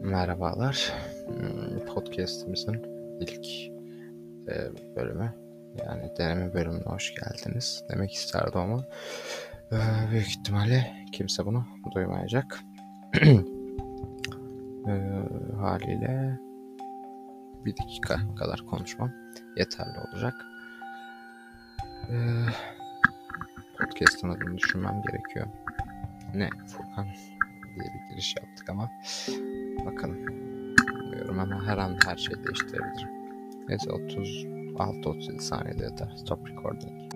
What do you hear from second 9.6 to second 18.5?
e, büyük ihtimalle kimse bunu duymayacak. e, haliyle bir dakika